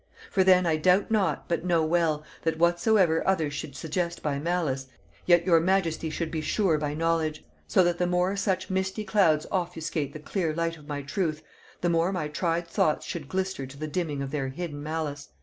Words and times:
For 0.31 0.43
then 0.43 0.65
I 0.65 0.77
doubt 0.77 1.11
not, 1.11 1.47
but 1.47 1.63
know 1.63 1.85
well, 1.85 2.23
that 2.41 2.57
whatsoever 2.57 3.21
others 3.27 3.53
should 3.53 3.75
suggest 3.75 4.23
by 4.23 4.39
malice, 4.39 4.87
yet 5.27 5.45
your 5.45 5.59
majesty 5.59 6.09
should 6.09 6.31
be 6.31 6.41
sure 6.41 6.79
by 6.79 6.95
knowledge; 6.95 7.45
so 7.67 7.83
that 7.83 7.99
the 7.99 8.07
more 8.07 8.35
such 8.35 8.71
misty 8.71 9.03
clouds 9.03 9.45
offuscate 9.51 10.13
the 10.13 10.19
clear 10.19 10.55
light 10.55 10.75
of 10.75 10.87
my 10.87 11.03
truth, 11.03 11.43
the 11.81 11.89
more 11.89 12.11
my 12.11 12.27
tried 12.27 12.67
thoughts 12.67 13.05
should 13.05 13.29
glister 13.29 13.67
to 13.67 13.77
the 13.77 13.87
dimming 13.87 14.23
of 14.23 14.31
their 14.31 14.47
hidden 14.47 14.81
malice." 14.81 15.29